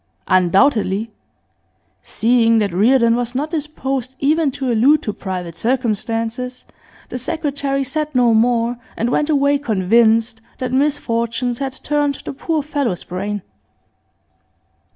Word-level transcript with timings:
'Undoubtedly.' 0.27 1.11
Seeing 2.01 2.57
that 2.57 2.73
Reardon 2.73 3.15
was 3.15 3.35
not 3.35 3.51
disposed 3.51 4.15
even 4.17 4.49
to 4.49 4.71
allude 4.71 5.03
to 5.03 5.13
private 5.13 5.55
circumstances, 5.55 6.65
the 7.09 7.19
secretary 7.19 7.83
said 7.83 8.15
no 8.15 8.33
more, 8.33 8.77
and 8.97 9.11
went 9.11 9.29
away 9.29 9.59
convinced 9.59 10.41
that 10.57 10.73
misfortunes 10.73 11.59
had 11.59 11.73
turned 11.83 12.15
the 12.25 12.33
poor 12.33 12.63
fellow's 12.63 13.03
brain. 13.03 13.43